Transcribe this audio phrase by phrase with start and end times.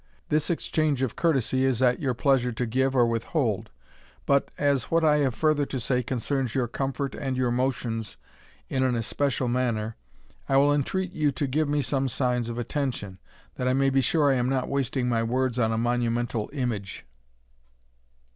[0.29, 3.69] This exchange of courtesy is at your pleasure to give or withhold
[4.25, 8.17] But, as what I have further to say concerns your comfort and your motions
[8.67, 9.97] in an especial manner,
[10.49, 13.19] I will entreat you to give me some signs of attention,
[13.57, 17.05] that I may be sure I am not wasting my words on a monumental image."